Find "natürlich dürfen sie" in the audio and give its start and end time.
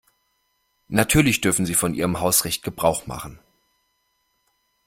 0.87-1.75